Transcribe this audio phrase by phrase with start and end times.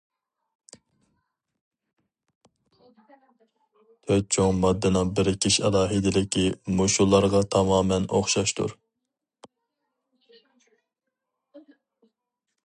[4.07, 6.47] تۆت چوڭ ماددىنىڭ بىرىكىش ئالاھىدىلىكى
[6.81, 8.77] مۇشۇلارغا تامامەن ئوخشاشتۇر.